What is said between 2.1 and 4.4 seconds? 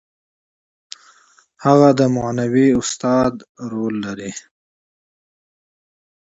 معنوي استاد رول لري.